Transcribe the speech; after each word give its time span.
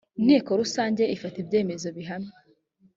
inteko 0.19 0.49
rusange 0.61 1.03
ifata 1.15 1.35
ibyemezo 1.43 1.87
bihamye 1.97 2.33